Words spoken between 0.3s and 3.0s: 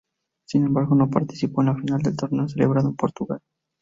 Sin embargo, no participó en la final del torneo celebrado en